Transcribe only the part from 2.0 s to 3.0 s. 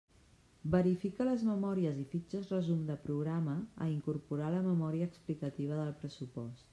i fitxes resum de